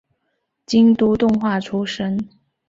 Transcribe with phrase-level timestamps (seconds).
[0.65, 2.27] 京都动画出身。